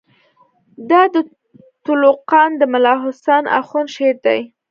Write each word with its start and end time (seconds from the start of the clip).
دا 0.89 1.01
د 1.13 1.15
تُلُقان 1.85 2.49
د 2.57 2.63
ملاحسن 2.73 3.43
آخوند 3.59 3.87
شعر 3.95 4.15
دئ. 4.25 4.41